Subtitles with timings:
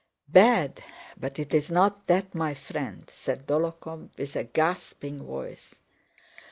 [0.27, 0.81] "Bad!
[1.15, 5.75] But it's not that, my friend—" said Dólokhov with a gasping voice.